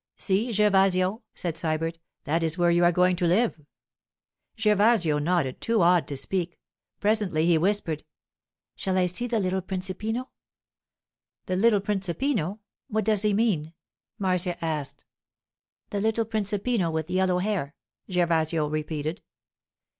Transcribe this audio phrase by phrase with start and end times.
[0.17, 1.99] 'See, Gervasio,' said Sybert.
[2.23, 3.61] 'That is where you are going to live.'
[4.57, 6.57] Gervasio nodded, too awed to speak.
[6.99, 8.03] Presently he whispered,
[8.75, 10.31] 'Shall I see the little principino?'
[11.45, 12.61] 'The little principino?
[12.87, 13.73] what does he mean?'
[14.17, 15.03] Marcia asked.
[15.91, 17.75] 'The little principino with yellow hair,'
[18.11, 19.21] Gervasio repeated.